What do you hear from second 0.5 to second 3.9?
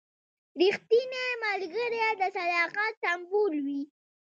رښتینی ملګری د صداقت سمبول وي.